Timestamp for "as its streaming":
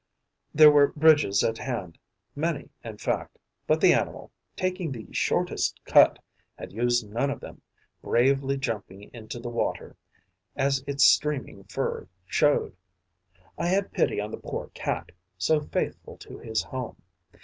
10.55-11.65